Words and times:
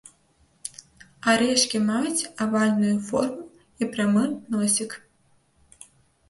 Арэшкі 1.33 1.77
маюць 1.89 2.27
авальную 2.45 2.95
форму 3.11 3.45
і 3.51 3.83
прамы 3.93 4.25
носік. 4.57 4.91